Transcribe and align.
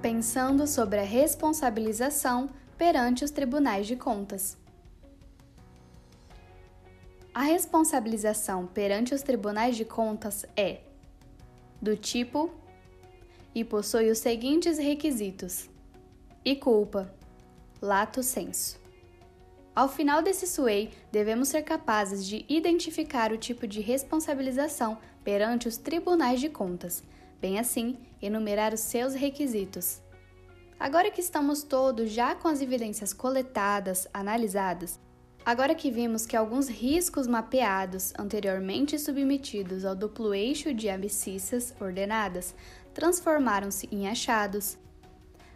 Pensando 0.00 0.66
sobre 0.66 1.00
a 1.00 1.04
responsabilização 1.04 2.48
perante 2.76 3.24
os 3.24 3.30
tribunais 3.30 3.86
de 3.86 3.96
contas. 3.96 4.56
A 7.34 7.42
responsabilização 7.42 8.66
perante 8.66 9.14
os 9.14 9.22
tribunais 9.22 9.76
de 9.76 9.84
contas 9.84 10.44
é 10.56 10.80
do 11.80 11.96
tipo 11.96 12.50
e 13.54 13.64
possui 13.64 14.10
os 14.10 14.18
seguintes 14.18 14.78
requisitos: 14.78 15.68
e 16.44 16.56
culpa, 16.56 17.12
lato 17.80 18.22
senso. 18.22 18.80
Ao 19.78 19.88
final 19.88 20.20
desse 20.20 20.44
SUEI, 20.44 20.90
devemos 21.12 21.46
ser 21.46 21.62
capazes 21.62 22.26
de 22.26 22.44
identificar 22.48 23.30
o 23.30 23.38
tipo 23.38 23.64
de 23.64 23.80
responsabilização 23.80 24.98
perante 25.22 25.68
os 25.68 25.76
tribunais 25.76 26.40
de 26.40 26.48
contas, 26.48 27.00
bem 27.40 27.60
assim, 27.60 27.96
enumerar 28.20 28.74
os 28.74 28.80
seus 28.80 29.14
requisitos. 29.14 30.00
Agora 30.80 31.12
que 31.12 31.20
estamos 31.20 31.62
todos 31.62 32.10
já 32.10 32.34
com 32.34 32.48
as 32.48 32.60
evidências 32.60 33.12
coletadas, 33.12 34.08
analisadas, 34.12 34.98
agora 35.46 35.76
que 35.76 35.92
vimos 35.92 36.26
que 36.26 36.36
alguns 36.36 36.68
riscos 36.68 37.28
mapeados 37.28 38.12
anteriormente 38.18 38.98
submetidos 38.98 39.84
ao 39.84 39.94
duplo 39.94 40.34
eixo 40.34 40.74
de 40.74 40.90
abscissas 40.90 41.72
ordenadas 41.80 42.52
transformaram-se 42.92 43.88
em 43.92 44.08
achados, 44.08 44.76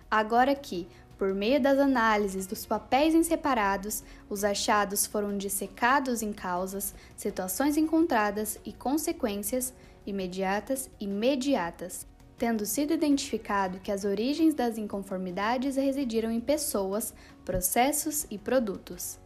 agora 0.09 0.55
que 0.55 0.87
por 1.23 1.33
meio 1.35 1.61
das 1.61 1.79
análises 1.79 2.49
dos 2.49 2.67
papéis 2.67 3.15
em 3.15 3.23
separados, 3.23 4.03
os 4.29 4.43
achados 4.43 5.07
foram 5.07 5.39
dissecados 5.39 6.21
em 6.21 6.33
causas, 6.33 6.93
situações 7.17 7.77
encontradas 7.77 8.59
e 8.65 8.73
consequências 8.73 9.73
imediatas 10.05 10.91
e 10.99 11.05
imediatas, 11.05 12.09
tendo 12.37 12.67
sido 12.67 12.93
identificado 12.93 13.79
que 13.79 13.93
as 13.93 14.05
origens 14.05 14.53
das 14.53 14.77
inconformidades 14.77 15.77
residiram 15.77 16.33
em 16.33 16.41
pessoas, 16.41 17.15
processos 17.45 18.27
e 18.29 18.37
produtos. 18.37 19.17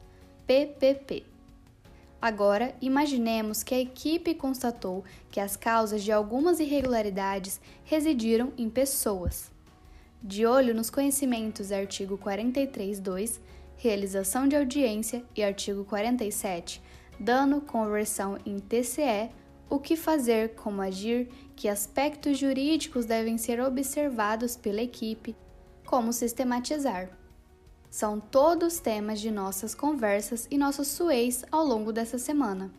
PPP. 0.47 1.25
Agora, 2.21 2.75
imaginemos 2.83 3.63
que 3.63 3.75
a 3.75 3.81
equipe 3.81 4.35
constatou 4.35 5.03
que 5.31 5.41
as 5.41 5.57
causas 5.57 6.05
de 6.05 6.13
algumas 6.13 6.61
irregularidades 6.61 7.59
residiram 7.87 8.53
em 8.59 8.69
pessoas. 8.69 9.56
De 10.27 10.45
olho 10.45 10.75
nos 10.75 10.91
conhecimentos 10.91 11.71
artigo 11.71 12.19
43.2, 12.19 13.39
realização 13.77 14.49
de 14.49 14.57
audiência 14.57 15.23
e 15.37 15.45
artigo 15.45 15.85
47, 15.85 16.83
dano 17.17 17.61
conversão 17.61 18.37
em 18.45 18.59
TCE, 18.59 19.31
o 19.71 19.79
que 19.79 19.95
fazer, 19.95 20.57
como 20.57 20.83
agir, 20.83 21.29
que 21.55 21.69
aspectos 21.69 22.37
jurídicos 22.39 23.07
devem 23.07 23.39
ser 23.39 23.61
observados 23.61 24.57
pela 24.57 24.83
equipe, 24.83 25.37
como 25.87 26.13
sistematizar. 26.13 27.09
São 27.89 28.19
todos 28.19 28.81
temas 28.81 29.21
de 29.21 29.31
nossas 29.31 29.77
conversas 29.77 30.49
e 30.51 30.59
nossos 30.59 30.89
sueis 30.89 31.45
ao 31.53 31.65
longo 31.65 31.93
dessa 31.93 32.19
semana. 32.19 32.73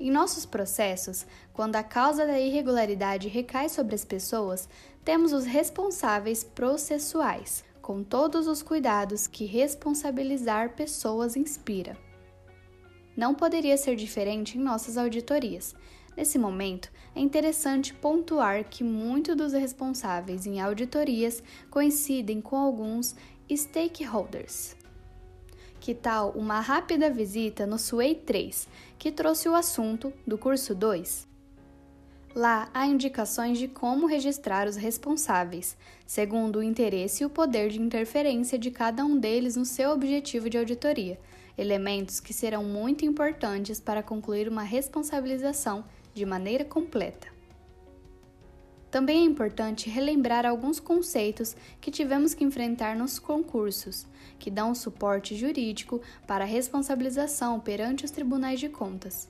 Em 0.00 0.10
nossos 0.12 0.46
processos, 0.46 1.26
quando 1.52 1.74
a 1.74 1.82
causa 1.82 2.24
da 2.24 2.38
irregularidade 2.38 3.26
recai 3.26 3.68
sobre 3.68 3.96
as 3.96 4.04
pessoas, 4.04 4.68
temos 5.04 5.32
os 5.32 5.44
responsáveis 5.44 6.44
processuais, 6.44 7.64
com 7.82 8.04
todos 8.04 8.46
os 8.46 8.62
cuidados 8.62 9.26
que 9.26 9.44
responsabilizar 9.44 10.76
pessoas 10.76 11.36
inspira. 11.36 11.96
Não 13.16 13.34
poderia 13.34 13.76
ser 13.76 13.96
diferente 13.96 14.56
em 14.56 14.60
nossas 14.60 14.96
auditorias. 14.96 15.74
Nesse 16.16 16.38
momento, 16.38 16.92
é 17.16 17.20
interessante 17.20 17.92
pontuar 17.92 18.64
que 18.64 18.84
muitos 18.84 19.34
dos 19.34 19.52
responsáveis 19.52 20.46
em 20.46 20.60
auditorias 20.60 21.42
coincidem 21.70 22.40
com 22.40 22.56
alguns 22.56 23.16
stakeholders. 23.50 24.77
Que 25.88 25.94
tal 25.94 26.32
uma 26.32 26.60
rápida 26.60 27.08
visita 27.08 27.66
no 27.66 27.78
SUEI 27.78 28.16
3, 28.16 28.68
que 28.98 29.10
trouxe 29.10 29.48
o 29.48 29.54
assunto 29.54 30.12
do 30.26 30.36
curso 30.36 30.74
2? 30.74 31.26
Lá 32.34 32.68
há 32.74 32.86
indicações 32.86 33.56
de 33.56 33.68
como 33.68 34.06
registrar 34.06 34.68
os 34.68 34.76
responsáveis, 34.76 35.78
segundo 36.06 36.58
o 36.58 36.62
interesse 36.62 37.22
e 37.22 37.26
o 37.26 37.30
poder 37.30 37.70
de 37.70 37.80
interferência 37.80 38.58
de 38.58 38.70
cada 38.70 39.02
um 39.02 39.18
deles 39.18 39.56
no 39.56 39.64
seu 39.64 39.88
objetivo 39.88 40.50
de 40.50 40.58
auditoria, 40.58 41.18
elementos 41.56 42.20
que 42.20 42.34
serão 42.34 42.64
muito 42.64 43.06
importantes 43.06 43.80
para 43.80 44.02
concluir 44.02 44.46
uma 44.46 44.64
responsabilização 44.64 45.86
de 46.12 46.26
maneira 46.26 46.66
completa. 46.66 47.37
Também 48.90 49.22
é 49.22 49.24
importante 49.24 49.90
relembrar 49.90 50.46
alguns 50.46 50.80
conceitos 50.80 51.54
que 51.80 51.90
tivemos 51.90 52.32
que 52.32 52.44
enfrentar 52.44 52.96
nos 52.96 53.18
concursos, 53.18 54.06
que 54.38 54.50
dão 54.50 54.74
suporte 54.74 55.36
jurídico 55.36 56.00
para 56.26 56.44
a 56.44 56.46
responsabilização 56.46 57.60
perante 57.60 58.04
os 58.04 58.10
tribunais 58.10 58.58
de 58.60 58.68
contas. 58.68 59.28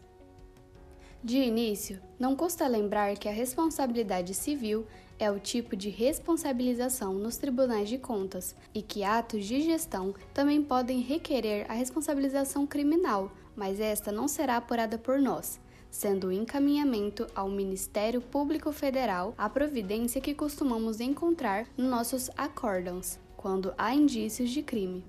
De 1.22 1.38
início, 1.38 2.00
não 2.16 2.36
custa 2.36 2.68
lembrar 2.68 3.16
que 3.16 3.28
a 3.28 3.32
responsabilidade 3.32 4.32
civil 4.34 4.86
é 5.18 5.28
o 5.28 5.40
tipo 5.40 5.74
de 5.74 5.90
responsabilização 5.90 7.14
nos 7.14 7.36
tribunais 7.36 7.88
de 7.88 7.98
contas 7.98 8.54
e 8.72 8.80
que 8.80 9.02
atos 9.02 9.44
de 9.44 9.60
gestão 9.60 10.14
também 10.32 10.62
podem 10.62 11.00
requerer 11.00 11.68
a 11.68 11.74
responsabilização 11.74 12.64
criminal, 12.64 13.32
mas 13.56 13.80
esta 13.80 14.12
não 14.12 14.28
será 14.28 14.58
apurada 14.58 14.96
por 14.96 15.18
nós, 15.18 15.58
sendo 15.90 16.28
o 16.28 16.32
encaminhamento 16.32 17.26
ao 17.34 17.48
Ministério 17.48 18.20
Público 18.20 18.72
Federal 18.72 19.34
a 19.36 19.48
providência 19.48 20.20
que 20.20 20.34
costumamos 20.34 21.00
encontrar 21.00 21.66
nos 21.76 21.88
nossos 21.88 22.30
acórdãos, 22.36 23.18
quando 23.36 23.72
há 23.78 23.94
indícios 23.94 24.50
de 24.50 24.62
crime. 24.62 25.04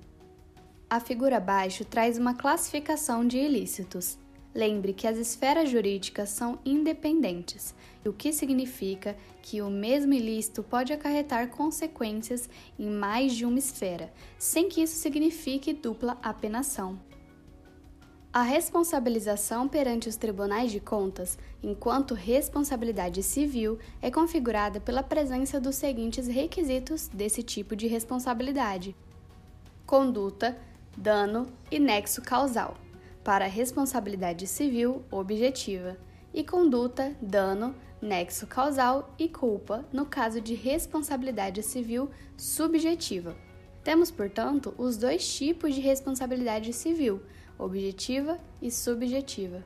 A 0.90 1.00
figura 1.00 1.38
abaixo 1.38 1.86
traz 1.86 2.18
uma 2.18 2.34
classificação 2.34 3.26
de 3.26 3.38
ilícitos. 3.38 4.18
Lembre 4.56 4.94
que 4.94 5.06
as 5.06 5.18
esferas 5.18 5.70
jurídicas 5.70 6.30
são 6.30 6.58
independentes, 6.66 7.76
o 8.04 8.12
que 8.12 8.34
significa 8.34 9.16
que 9.44 9.62
o 9.62 9.70
mesmo 9.70 10.14
ilícito 10.14 10.64
pode 10.64 10.92
acarretar 10.92 11.50
consequências 11.50 12.50
em 12.78 12.90
mais 12.90 13.36
de 13.36 13.46
uma 13.46 13.60
esfera, 13.60 14.12
sem 14.38 14.68
que 14.68 14.82
isso 14.82 14.96
signifique 14.96 15.74
dupla 15.74 16.18
apenação. 16.24 17.00
A 18.32 18.44
responsabilização 18.44 19.68
perante 19.68 20.08
os 20.08 20.16
tribunais 20.16 20.72
de 20.72 20.80
contas, 20.80 21.36
enquanto 21.64 22.14
responsabilidade 22.14 23.24
civil, 23.24 23.80
é 24.00 24.12
configurada 24.12 24.80
pela 24.80 25.02
presença 25.02 25.60
dos 25.60 25.78
seguintes 25.78 26.28
requisitos 26.28 27.08
desse 27.08 27.42
tipo 27.42 27.76
de 27.76 27.88
responsabilidade: 27.88 28.96
conduta, 29.84 30.56
dano 30.96 31.48
e 31.72 31.80
nexo 31.80 32.22
causal, 32.22 32.78
para 33.24 33.46
a 33.46 33.48
responsabilidade 33.48 34.46
civil 34.46 35.04
objetiva, 35.10 35.98
e 36.32 36.44
conduta, 36.44 37.18
dano, 37.20 37.74
nexo 38.00 38.46
causal 38.46 39.12
e 39.18 39.28
culpa 39.28 39.84
no 39.92 40.06
caso 40.06 40.40
de 40.40 40.54
responsabilidade 40.54 41.64
civil 41.64 42.12
subjetiva. 42.38 43.36
Temos, 43.84 44.12
portanto, 44.12 44.72
os 44.78 44.98
dois 44.98 45.28
tipos 45.28 45.74
de 45.74 45.82
responsabilidade 45.82 46.72
civil 46.74 47.24
objetiva 47.60 48.40
e 48.62 48.72
subjetiva. 48.72 49.64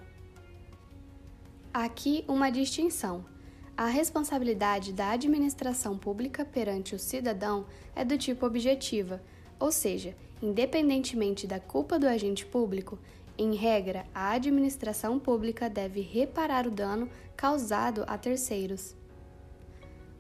Aqui 1.72 2.26
uma 2.28 2.50
distinção. 2.50 3.24
A 3.78 3.88
responsabilidade 3.88 4.92
da 4.92 5.12
administração 5.12 5.98
pública 5.98 6.44
perante 6.44 6.96
o 6.96 7.00
cidadão 7.00 7.66
é 7.96 8.04
do 8.04 8.18
tipo 8.18 8.46
objetiva, 8.46 9.22
ou 9.60 9.72
seja, 9.72 10.16
independentemente 10.42 11.48
da 11.48 11.60
culpa 11.60 11.98
do 11.98 12.08
agente 12.08 12.46
público, 12.46 13.00
em 13.38 13.56
regra, 13.56 14.06
a 14.14 14.32
administração 14.32 15.18
pública 15.18 15.70
deve 15.70 16.02
reparar 16.02 16.68
o 16.68 16.72
dano 16.72 17.10
causado 17.36 18.04
a 18.06 18.18
terceiros. 18.18 18.96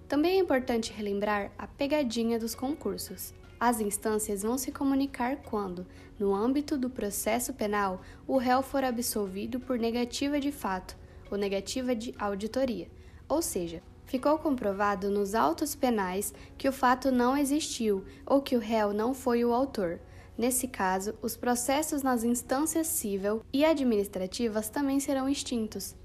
Também 0.07 0.37
é 0.37 0.39
importante 0.39 0.91
relembrar 0.91 1.51
a 1.57 1.67
pegadinha 1.67 2.39
dos 2.39 2.55
concursos. 2.55 3.33
As 3.65 3.79
instâncias 3.79 4.41
vão 4.41 4.57
se 4.57 4.73
comunicar 4.73 5.37
quando, 5.37 5.87
no 6.19 6.35
âmbito 6.35 6.77
do 6.77 6.89
processo 6.89 7.53
penal, 7.53 8.01
o 8.27 8.35
réu 8.35 8.61
for 8.61 8.83
absolvido 8.83 9.57
por 9.57 9.79
negativa 9.79 10.37
de 10.37 10.51
fato 10.51 10.97
ou 11.31 11.37
negativa 11.37 11.95
de 11.95 12.13
auditoria, 12.19 12.89
ou 13.25 13.41
seja, 13.41 13.81
ficou 14.05 14.37
comprovado 14.37 15.09
nos 15.09 15.33
autos 15.33 15.75
penais 15.75 16.33
que 16.57 16.67
o 16.67 16.73
fato 16.73 17.09
não 17.09 17.37
existiu 17.37 18.03
ou 18.25 18.41
que 18.41 18.57
o 18.57 18.59
réu 18.59 18.93
não 18.93 19.13
foi 19.13 19.45
o 19.45 19.53
autor. 19.53 19.97
Nesse 20.37 20.67
caso, 20.67 21.15
os 21.21 21.37
processos 21.37 22.03
nas 22.03 22.25
instâncias 22.25 22.87
civil 22.87 23.45
e 23.53 23.63
administrativas 23.63 24.67
também 24.67 24.99
serão 24.99 25.29
extintos. 25.29 25.95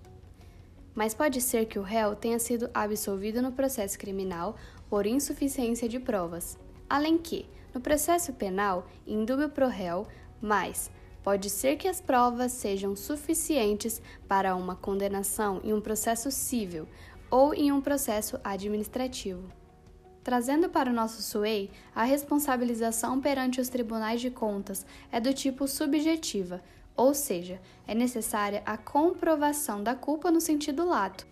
Mas 0.95 1.13
pode 1.13 1.41
ser 1.41 1.67
que 1.67 1.81
o 1.81 1.83
réu 1.83 2.15
tenha 2.15 2.39
sido 2.39 2.71
absolvido 2.73 3.43
no 3.43 3.51
processo 3.51 3.99
criminal 3.99 4.55
por 4.89 5.07
insuficiência 5.07 5.89
de 5.89 5.99
provas. 5.99 6.57
Além 6.89 7.19
que, 7.19 7.47
no 7.75 7.81
processo 7.81 8.33
penal, 8.33 8.87
indúbio 9.07 9.49
pro 9.49 9.69
réu, 9.69 10.07
mas 10.41 10.91
pode 11.23 11.51
ser 11.51 11.77
que 11.77 11.87
as 11.87 12.01
provas 12.01 12.53
sejam 12.53 12.97
suficientes 12.97 14.01
para 14.27 14.57
uma 14.57 14.75
condenação 14.75 15.61
em 15.63 15.73
um 15.73 15.81
processo 15.81 16.31
civil 16.31 16.89
ou 17.31 17.53
em 17.53 17.71
um 17.71 17.81
processo 17.81 18.41
administrativo. 18.43 19.53
Trazendo 20.25 20.69
para 20.69 20.91
o 20.91 20.95
nosso 20.95 21.23
SUEI, 21.23 21.71
a 21.95 22.05
responsabilização 22.05 23.21
perante 23.21 23.61
os 23.61 23.69
tribunais 23.69 24.21
de 24.21 24.31
contas 24.31 24.85
é 25.11 25.21
do 25.21 25.33
tipo 25.33 25.67
subjetiva, 25.67 26.63
ou 26.97 27.15
seja, 27.15 27.61
é 27.87 27.95
necessária 27.95 28.63
a 28.67 28.77
comprovação 28.77 29.83
da 29.83 29.95
culpa 29.95 30.31
no 30.31 30.41
sentido 30.41 30.87
lato, 30.87 31.27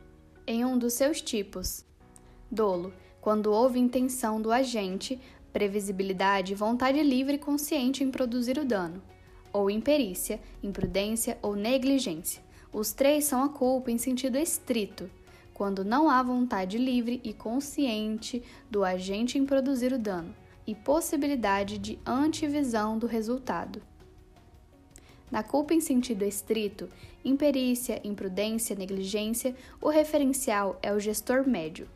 em 0.46 0.64
um 0.64 0.78
dos 0.78 0.94
seus 0.94 1.20
tipos. 1.20 1.84
Dolo, 2.50 2.94
quando 3.20 3.52
houve 3.52 3.80
intenção 3.80 4.40
do 4.40 4.52
agente, 4.52 5.20
previsibilidade 5.56 6.52
e 6.52 6.54
vontade 6.54 7.02
livre 7.02 7.36
e 7.36 7.38
consciente 7.38 8.04
em 8.04 8.10
produzir 8.10 8.58
o 8.58 8.64
dano, 8.66 9.02
ou 9.50 9.70
imperícia, 9.70 10.38
imprudência 10.62 11.38
ou 11.40 11.56
negligência. 11.56 12.42
Os 12.70 12.92
três 12.92 13.24
são 13.24 13.42
a 13.42 13.48
culpa 13.48 13.90
em 13.90 13.96
sentido 13.96 14.36
estrito 14.36 15.10
quando 15.54 15.82
não 15.82 16.10
há 16.10 16.22
vontade 16.22 16.76
livre 16.76 17.22
e 17.24 17.32
consciente 17.32 18.42
do 18.70 18.84
agente 18.84 19.38
em 19.38 19.46
produzir 19.46 19.94
o 19.94 19.98
dano, 19.98 20.34
e 20.66 20.74
possibilidade 20.74 21.78
de 21.78 21.98
antivisão 22.04 22.98
do 22.98 23.06
resultado. 23.06 23.80
Na 25.30 25.42
culpa 25.42 25.72
em 25.72 25.80
sentido 25.80 26.22
estrito, 26.22 26.86
imperícia, 27.24 27.98
imprudência, 28.04 28.76
negligência, 28.76 29.56
o 29.80 29.88
referencial 29.88 30.78
é 30.82 30.92
o 30.92 31.00
gestor 31.00 31.48
médio. 31.48 31.88